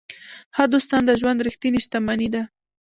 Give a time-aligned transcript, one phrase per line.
[0.55, 2.41] ښه دوستان د ژوند ریښتینې شتمني ده.